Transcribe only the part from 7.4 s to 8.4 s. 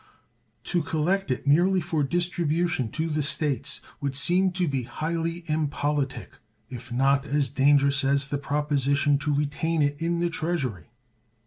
dangerous as the